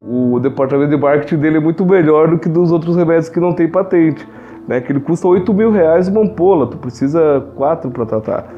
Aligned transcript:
O 0.00 0.40
departamento 0.40 0.90
de 0.90 0.96
marketing 0.96 1.36
dele 1.36 1.56
é 1.58 1.60
muito 1.60 1.84
melhor 1.86 2.28
do 2.28 2.38
que 2.38 2.48
dos 2.48 2.72
outros 2.72 2.96
remédios 2.96 3.28
que 3.28 3.38
não 3.38 3.52
tem 3.52 3.68
patente. 3.68 4.26
Né? 4.66 4.80
Que 4.80 4.92
ele 4.92 5.00
custa 5.00 5.28
8 5.28 5.52
mil 5.52 5.70
reais 5.70 6.08
uma 6.08 6.22
ampola, 6.22 6.66
tu 6.66 6.76
precisa 6.76 7.46
quatro 7.56 7.90
para 7.90 8.06
tratar. 8.06 8.52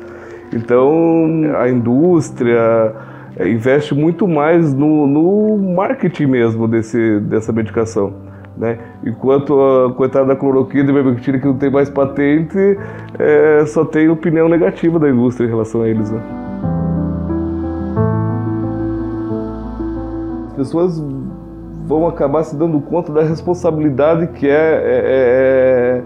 Então 0.53 1.43
a 1.59 1.69
indústria 1.69 2.95
é, 3.37 3.49
investe 3.49 3.95
muito 3.95 4.29
mais 4.29 4.73
no, 4.73 5.07
no 5.07 5.75
marketing 5.75 6.27
mesmo 6.27 6.69
desse, 6.69 7.21
dessa 7.21 7.53
medicação. 7.53 8.15
Né? 8.57 8.79
Enquanto 9.05 9.61
a 9.61 9.93
coitada 9.95 10.27
da 10.27 10.37
cloroquina 10.37 10.85
e 10.85 10.91
ivermectina 10.91 11.39
que 11.39 11.47
não 11.47 11.57
tem 11.57 11.71
mais 11.71 11.91
patente, 11.91 12.79
é, 13.19 13.67
só 13.67 13.85
tem 13.85 14.09
opinião 14.09 14.49
negativa 14.49 14.99
da 14.99 15.09
indústria 15.09 15.47
em 15.47 15.51
relação 15.51 15.83
a 15.83 15.89
eles. 15.89 16.11
Né? 16.11 16.21
As 20.49 20.53
pessoas 20.55 21.05
vão 21.85 22.07
acabar 22.07 22.45
se 22.45 22.57
dando 22.57 22.81
conta 22.81 23.13
da 23.13 23.23
responsabilidade 23.23 24.29
que 24.29 24.49
é, 24.49 24.53
é, 24.53 25.03
é 25.05 26.03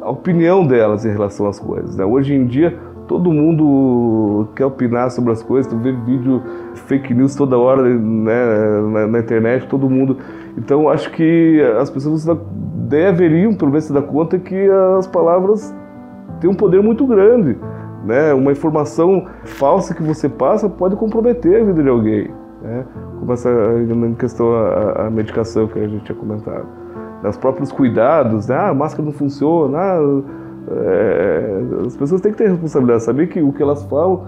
a 0.00 0.10
opinião 0.10 0.64
delas 0.64 1.04
em 1.04 1.10
relação 1.10 1.46
às 1.46 1.58
coisas. 1.58 1.96
Né? 1.96 2.04
Hoje 2.04 2.32
em 2.32 2.46
dia 2.46 2.78
todo 3.06 3.32
mundo 3.32 4.48
quer 4.54 4.64
opinar 4.64 5.10
sobre 5.10 5.32
as 5.32 5.42
coisas, 5.42 5.70
tu 5.70 5.78
vê 5.78 5.92
vídeo 5.92 6.42
fake 6.74 7.14
news 7.14 7.34
toda 7.34 7.56
hora 7.56 7.82
né, 7.82 8.80
na, 8.92 9.06
na, 9.06 9.18
internet, 9.18 9.66
todo 9.68 9.88
mundo. 9.88 10.18
Então 10.56 10.88
acho 10.88 11.10
que 11.12 11.60
as 11.78 11.90
pessoas 11.90 12.24
deveriam, 12.88 13.54
pelo 13.54 13.70
menos, 13.70 13.84
se 13.84 13.92
dar 13.92 14.02
conta 14.02 14.38
que 14.38 14.68
as 14.98 15.06
palavras 15.06 15.74
têm 16.40 16.48
um 16.48 16.54
poder 16.54 16.82
muito 16.82 17.06
grande. 17.06 17.56
Né? 18.04 18.32
Uma 18.32 18.52
informação 18.52 19.26
falsa 19.44 19.94
que 19.94 20.02
você 20.02 20.28
passa 20.28 20.68
pode 20.68 20.96
comprometer 20.96 21.60
a 21.60 21.64
vida 21.64 21.82
de 21.82 21.88
alguém. 21.88 22.30
Né? 22.62 22.84
Como 23.18 23.32
essa 23.32 23.50
questão 24.18 24.54
a 24.96 25.10
medicação 25.10 25.66
que 25.66 25.78
a 25.78 25.88
gente 25.88 26.04
tinha 26.04 26.16
comentado. 26.16 26.66
Os 27.28 27.36
próprios 27.36 27.72
cuidados, 27.72 28.46
né? 28.46 28.54
ah, 28.54 28.68
a 28.68 28.74
máscara 28.74 29.04
não 29.04 29.12
funciona, 29.12 29.78
ah, 29.78 30.22
é, 30.70 31.60
as 31.84 31.96
pessoas 31.96 32.20
têm 32.20 32.30
que 32.30 32.38
ter 32.38 32.48
responsabilidade, 32.48 33.02
saber 33.02 33.26
que 33.26 33.42
o 33.42 33.52
que 33.52 33.62
elas 33.62 33.82
falam 33.84 34.24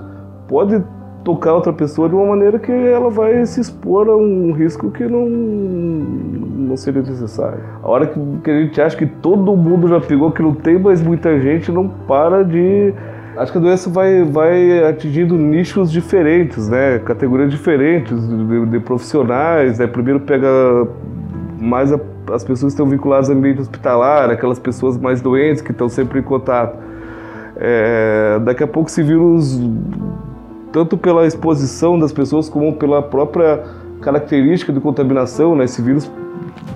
pode 0.48 0.82
tocar 1.24 1.54
outra 1.54 1.72
pessoa 1.72 2.08
de 2.08 2.14
uma 2.14 2.26
maneira 2.26 2.58
que 2.58 2.72
ela 2.72 3.10
vai 3.10 3.44
se 3.44 3.60
expor 3.60 4.08
a 4.08 4.16
um 4.16 4.52
risco 4.52 4.90
que 4.90 5.04
não, 5.04 5.26
não 5.28 6.76
seria 6.76 7.02
necessário. 7.02 7.60
A 7.82 7.88
hora 7.88 8.06
que, 8.06 8.20
que 8.42 8.50
a 8.50 8.60
gente 8.60 8.80
acha 8.80 8.96
que 8.96 9.06
todo 9.06 9.56
mundo 9.56 9.88
já 9.88 10.00
pegou, 10.00 10.30
que 10.30 10.42
não 10.42 10.54
tem 10.54 10.78
mais 10.78 11.02
muita 11.02 11.38
gente, 11.40 11.70
não 11.70 11.88
para 11.88 12.42
de 12.44 12.94
acho 13.36 13.52
que 13.52 13.58
a 13.58 13.60
doença 13.60 13.88
vai, 13.88 14.24
vai 14.24 14.84
atingindo 14.84 15.36
nichos 15.36 15.92
diferentes, 15.92 16.68
né? 16.68 16.98
categorias 16.98 17.50
diferentes 17.50 18.26
de, 18.26 18.66
de 18.66 18.80
profissionais. 18.80 19.78
Né? 19.78 19.86
Primeiro 19.86 20.20
pega 20.20 20.48
mais 21.60 21.92
a 21.92 22.00
as 22.32 22.44
pessoas 22.44 22.72
estão 22.72 22.86
vinculadas 22.86 23.30
ao 23.30 23.36
ambiente 23.36 23.60
hospitalar, 23.60 24.30
aquelas 24.30 24.58
pessoas 24.58 24.98
mais 24.98 25.20
doentes 25.20 25.62
que 25.62 25.72
estão 25.72 25.88
sempre 25.88 26.20
em 26.20 26.22
contato. 26.22 26.78
É, 27.56 28.38
daqui 28.44 28.62
a 28.62 28.66
pouco 28.66 28.88
esse 28.88 29.02
vírus, 29.02 29.58
tanto 30.72 30.96
pela 30.96 31.26
exposição 31.26 31.98
das 31.98 32.12
pessoas 32.12 32.48
como 32.48 32.72
pela 32.74 33.02
própria 33.02 33.64
característica 34.00 34.72
de 34.72 34.80
contaminação, 34.80 35.56
né? 35.56 35.64
esse 35.64 35.82
vírus 35.82 36.10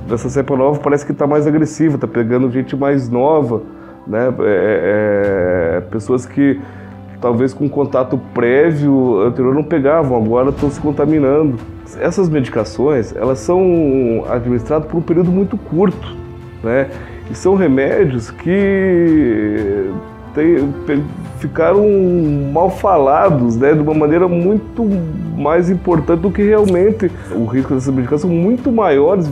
dessa 0.09 0.29
cepa 0.29 0.57
nova 0.57 0.81
parece 0.81 1.07
que 1.07 1.13
está 1.13 1.27
mais 1.27 1.47
agressivo, 1.47 1.95
está 1.95 2.07
pegando 2.07 2.51
gente 2.51 2.77
mais 2.77 3.09
nova, 3.09 3.63
né? 4.07 4.35
É, 4.41 5.77
é, 5.77 5.81
pessoas 5.83 6.27
que 6.27 6.61
talvez 7.21 7.55
com 7.55 7.69
contato 7.69 8.19
prévio 8.35 9.21
anterior 9.21 9.55
não 9.55 9.63
pegavam, 9.63 10.17
agora 10.17 10.51
estão 10.51 10.69
se 10.69 10.81
contaminando 10.81 11.57
essas 12.01 12.29
medicações 12.29 13.15
elas 13.15 13.39
são 13.39 14.25
administradas 14.29 14.89
por 14.89 14.99
um 14.99 15.03
período 15.03 15.31
muito 15.31 15.57
curto, 15.57 16.17
né? 16.63 16.89
E 17.31 17.35
são 17.35 17.55
remédios 17.55 18.31
que 18.31 19.91
ficaram 21.39 21.85
mal 22.53 22.71
falados, 22.71 23.57
né? 23.57 23.75
De 23.75 23.81
uma 23.81 23.95
maneira 23.95 24.29
muito 24.29 24.87
mais 25.37 25.71
importante 25.71 26.21
do 26.21 26.31
que 26.31 26.43
realmente 26.43 27.11
o 27.35 27.45
risco 27.45 27.75
dessas 27.75 27.93
medicações 27.93 28.23
são 28.23 28.31
muito 28.31 28.71
maiores, 28.71 29.31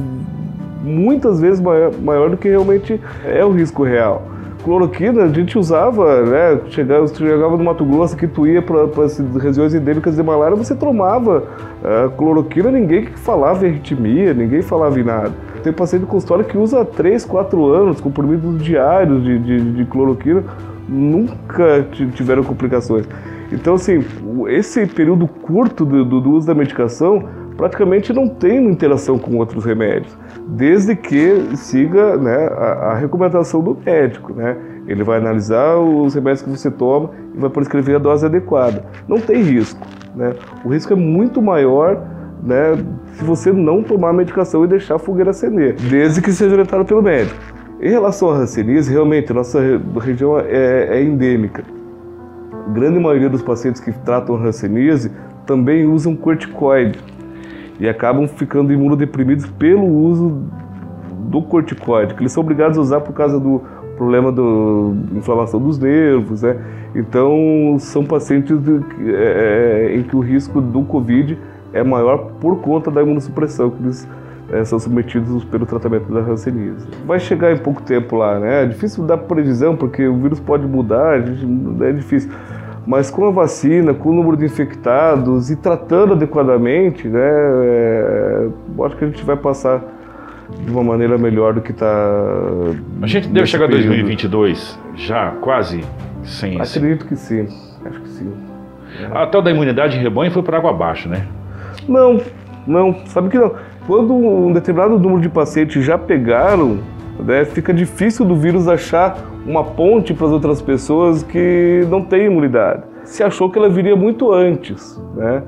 muitas 0.82 1.40
vezes 1.40 1.60
maior, 1.60 1.92
maior 2.02 2.30
do 2.30 2.36
que 2.36 2.48
realmente 2.48 3.00
é 3.24 3.44
o 3.44 3.50
risco 3.50 3.82
real 3.84 4.30
cloroquina 4.62 5.24
a 5.24 5.28
gente 5.28 5.58
usava, 5.58 6.22
né? 6.22 6.60
Chegava, 6.68 7.06
chegava 7.08 7.56
no 7.56 7.64
Mato 7.64 7.84
Grosso 7.84 8.16
que 8.16 8.26
tu 8.26 8.46
ia 8.46 8.62
para 8.62 8.84
as 9.04 9.18
regiões 9.36 9.74
endêmicas 9.74 10.16
de 10.16 10.22
malária, 10.22 10.56
você 10.56 10.74
tomava 10.74 11.44
uh, 11.82 12.10
cloroquina, 12.16 12.70
ninguém 12.70 13.06
falava 13.06 13.66
arritmia, 13.66 14.34
ninguém 14.34 14.62
falava 14.62 14.98
em 14.98 15.04
nada. 15.04 15.32
Tem 15.62 15.72
paciente 15.72 16.06
com 16.06 16.16
história 16.16 16.44
que 16.44 16.56
usa 16.56 16.84
3, 16.84 17.24
4 17.24 17.66
anos, 17.66 18.00
comprimidos 18.00 18.62
diários 18.62 19.22
de, 19.22 19.38
de, 19.38 19.72
de 19.72 19.84
cloroquina, 19.86 20.44
nunca 20.90 21.86
tiveram 22.14 22.42
complicações. 22.42 23.06
Então, 23.52 23.74
assim, 23.74 24.04
esse 24.48 24.86
período 24.86 25.26
curto 25.26 25.84
do, 25.84 26.04
do, 26.04 26.30
uso 26.30 26.46
da 26.46 26.54
medicação 26.54 27.24
praticamente 27.56 28.12
não 28.12 28.28
tem 28.28 28.66
interação 28.66 29.18
com 29.18 29.36
outros 29.36 29.64
remédios, 29.64 30.16
desde 30.48 30.96
que 30.96 31.56
siga 31.56 32.16
né, 32.16 32.46
a, 32.46 32.90
a, 32.90 32.94
recomendação 32.94 33.62
do 33.62 33.76
médico. 33.84 34.32
Né? 34.32 34.56
Ele 34.86 35.04
vai 35.04 35.18
analisar 35.18 35.76
os 35.76 36.14
remédios 36.14 36.42
que 36.42 36.48
você 36.48 36.70
toma 36.70 37.10
e 37.34 37.38
vai 37.38 37.50
prescrever 37.50 37.96
a 37.96 37.98
dose 37.98 38.24
adequada. 38.24 38.84
Não 39.06 39.20
tem 39.20 39.42
risco. 39.42 39.86
Né? 40.14 40.32
O 40.64 40.70
risco 40.70 40.92
é 40.92 40.96
muito 40.96 41.42
maior 41.42 42.00
né, 42.42 42.72
se 43.12 43.24
você 43.24 43.52
não 43.52 43.82
tomar 43.82 44.10
a 44.10 44.12
medicação 44.14 44.64
e 44.64 44.68
deixar 44.68 44.94
a 44.94 44.98
fogueira 44.98 45.30
acender, 45.30 45.74
desde 45.74 46.22
que 46.22 46.32
seja 46.32 46.52
orientado 46.52 46.84
pelo 46.84 47.02
médico. 47.02 47.59
Em 47.82 47.88
relação 47.88 48.28
à 48.28 48.36
hanseníase, 48.36 48.92
realmente, 48.92 49.32
nossa 49.32 49.58
região 49.98 50.38
é, 50.38 50.98
é 50.98 51.02
endêmica. 51.02 51.64
A 52.66 52.70
grande 52.70 53.00
maioria 53.00 53.30
dos 53.30 53.40
pacientes 53.40 53.80
que 53.80 53.90
tratam 53.90 54.36
hanseníase 54.36 55.10
também 55.46 55.86
usam 55.86 56.14
corticoide 56.14 56.98
e 57.78 57.88
acabam 57.88 58.28
ficando 58.28 58.70
imunodeprimidos 58.70 59.46
pelo 59.46 59.86
uso 59.86 60.42
do 61.30 61.40
corticoide, 61.40 62.14
que 62.14 62.20
eles 62.20 62.32
são 62.32 62.42
obrigados 62.42 62.76
a 62.76 62.82
usar 62.82 63.00
por 63.00 63.14
causa 63.14 63.40
do 63.40 63.62
problema 63.96 64.30
da 64.30 64.42
inflamação 65.16 65.58
dos 65.58 65.78
nervos, 65.78 66.42
né? 66.42 66.58
Então, 66.94 67.76
são 67.78 68.04
pacientes 68.04 68.58
de, 68.62 68.80
é, 69.10 69.88
é, 69.88 69.96
em 69.96 70.02
que 70.02 70.14
o 70.14 70.20
risco 70.20 70.60
do 70.60 70.82
Covid 70.82 71.38
é 71.72 71.82
maior 71.82 72.32
por 72.40 72.60
conta 72.60 72.90
da 72.90 73.02
imunossupressão 73.02 73.70
que 73.70 73.82
eles 73.82 74.06
é, 74.52 74.64
são 74.64 74.78
submetidos 74.78 75.44
pelo 75.44 75.64
tratamento 75.64 76.12
da 76.12 76.20
hanseníase. 76.20 76.86
Vai 77.06 77.20
chegar 77.20 77.52
em 77.52 77.58
pouco 77.58 77.82
tempo 77.82 78.16
lá, 78.16 78.38
né? 78.38 78.64
É 78.64 78.66
difícil 78.66 79.04
dar 79.04 79.18
previsão 79.18 79.76
porque 79.76 80.06
o 80.06 80.16
vírus 80.16 80.40
pode 80.40 80.66
mudar, 80.66 81.20
gente, 81.20 81.46
é 81.84 81.92
difícil. 81.92 82.30
Mas 82.86 83.10
com 83.10 83.26
a 83.26 83.30
vacina, 83.30 83.94
com 83.94 84.08
o 84.08 84.12
número 84.12 84.36
de 84.36 84.46
infectados 84.46 85.50
e 85.50 85.56
tratando 85.56 86.14
adequadamente, 86.14 87.06
né, 87.06 87.20
é, 87.20 88.48
acho 88.84 88.96
que 88.96 89.04
a 89.04 89.06
gente 89.06 89.24
vai 89.24 89.36
passar 89.36 89.82
de 90.58 90.70
uma 90.70 90.82
maneira 90.82 91.16
melhor 91.16 91.54
do 91.54 91.60
que 91.60 91.70
está. 91.70 91.86
A 93.02 93.06
gente 93.06 93.28
deve 93.28 93.46
chegar 93.46 93.66
em 93.66 93.70
2022 93.70 94.78
já 94.96 95.30
quase 95.40 95.84
sem. 96.24 96.60
Acredito 96.60 97.06
que 97.06 97.14
sim, 97.14 97.46
acho 97.84 98.00
que 98.00 98.08
sim. 98.08 98.32
Até 99.12 99.38
o 99.38 99.40
da 99.40 99.50
imunidade 99.50 99.96
de 99.96 100.02
rebanho 100.02 100.32
foi 100.32 100.42
por 100.42 100.54
água 100.54 100.70
abaixo, 100.70 101.08
né? 101.08 101.26
Não, 101.88 102.20
não, 102.66 103.06
sabe 103.06 103.28
que 103.28 103.38
não. 103.38 103.54
Quando 103.90 104.14
um 104.14 104.52
determinado 104.52 104.96
número 105.00 105.20
de 105.20 105.28
pacientes 105.28 105.84
já 105.84 105.98
pegaram, 105.98 106.78
né, 107.18 107.44
fica 107.44 107.74
difícil 107.74 108.24
do 108.24 108.36
vírus 108.36 108.68
achar 108.68 109.18
uma 109.44 109.64
ponte 109.64 110.14
para 110.14 110.28
as 110.28 110.32
outras 110.32 110.62
pessoas 110.62 111.24
que 111.24 111.84
não 111.90 112.00
têm 112.00 112.26
imunidade. 112.26 112.84
Se 113.02 113.20
achou 113.24 113.50
que 113.50 113.58
ela 113.58 113.68
viria 113.68 113.96
muito 113.96 114.32
antes, 114.32 114.96
né? 115.16 115.42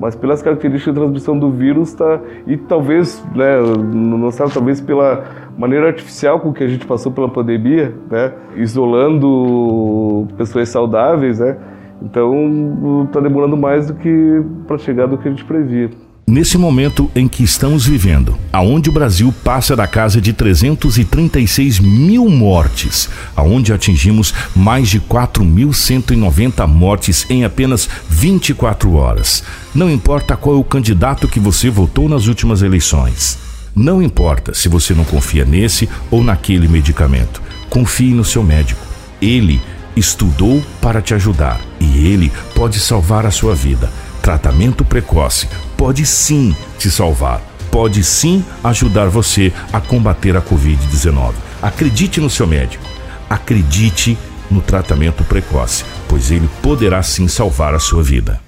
mas 0.00 0.16
pelas 0.16 0.40
características 0.40 0.94
de 0.94 1.00
transmissão 1.00 1.38
do 1.38 1.50
vírus 1.50 1.92
tá, 1.92 2.18
e 2.46 2.56
talvez, 2.56 3.22
né, 3.34 3.60
não 3.92 4.30
sabe, 4.30 4.54
talvez 4.54 4.80
pela 4.80 5.24
maneira 5.58 5.88
artificial 5.88 6.40
com 6.40 6.50
que 6.50 6.64
a 6.64 6.68
gente 6.68 6.86
passou 6.86 7.12
pela 7.12 7.28
pandemia, 7.28 7.94
né, 8.10 8.32
isolando 8.56 10.26
pessoas 10.38 10.70
saudáveis, 10.70 11.40
né, 11.40 11.58
então 12.00 13.04
está 13.04 13.20
demorando 13.20 13.54
mais 13.54 13.88
do 13.88 13.94
que 13.96 14.42
para 14.66 14.78
chegar 14.78 15.06
do 15.06 15.18
que 15.18 15.28
a 15.28 15.30
gente 15.30 15.44
previa. 15.44 15.90
Nesse 16.32 16.56
momento 16.56 17.10
em 17.14 17.28
que 17.28 17.44
estamos 17.44 17.84
vivendo, 17.84 18.38
aonde 18.50 18.88
o 18.88 18.92
Brasil 18.92 19.34
passa 19.44 19.76
da 19.76 19.86
casa 19.86 20.18
de 20.18 20.32
336 20.32 21.78
mil 21.78 22.26
mortes, 22.30 23.10
aonde 23.36 23.70
atingimos 23.70 24.32
mais 24.56 24.88
de 24.88 24.98
4.190 24.98 26.66
mortes 26.66 27.26
em 27.28 27.44
apenas 27.44 27.86
24 28.08 28.94
horas. 28.94 29.44
Não 29.74 29.90
importa 29.90 30.34
qual 30.34 30.56
é 30.56 30.58
o 30.58 30.64
candidato 30.64 31.28
que 31.28 31.38
você 31.38 31.68
votou 31.68 32.08
nas 32.08 32.26
últimas 32.28 32.62
eleições. 32.62 33.36
Não 33.76 34.00
importa 34.00 34.54
se 34.54 34.70
você 34.70 34.94
não 34.94 35.04
confia 35.04 35.44
nesse 35.44 35.86
ou 36.10 36.24
naquele 36.24 36.66
medicamento. 36.66 37.42
Confie 37.68 38.14
no 38.14 38.24
seu 38.24 38.42
médico. 38.42 38.80
Ele 39.20 39.60
estudou 39.94 40.62
para 40.80 41.02
te 41.02 41.12
ajudar 41.12 41.60
e 41.78 42.06
ele 42.06 42.32
pode 42.54 42.80
salvar 42.80 43.26
a 43.26 43.30
sua 43.30 43.54
vida. 43.54 43.90
Tratamento 44.32 44.82
precoce 44.82 45.46
pode 45.76 46.06
sim 46.06 46.56
te 46.78 46.90
salvar. 46.90 47.42
Pode 47.70 48.02
sim 48.02 48.42
ajudar 48.64 49.10
você 49.10 49.52
a 49.70 49.78
combater 49.78 50.34
a 50.38 50.40
Covid-19. 50.40 51.34
Acredite 51.60 52.18
no 52.18 52.30
seu 52.30 52.46
médico. 52.46 52.82
Acredite 53.28 54.16
no 54.50 54.62
tratamento 54.62 55.22
precoce, 55.22 55.84
pois 56.08 56.30
ele 56.30 56.48
poderá 56.62 57.02
sim 57.02 57.28
salvar 57.28 57.74
a 57.74 57.78
sua 57.78 58.02
vida. 58.02 58.40